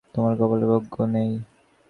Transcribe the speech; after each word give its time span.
তোমার 0.15 0.33
কপালে 0.39 0.61
দুর্ভাগ্য 0.63 0.95
নেই। 1.13 1.31